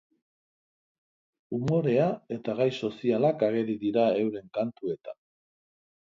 [1.57, 5.17] Umorea eta gai sozialak ageri dira euren kantuetan.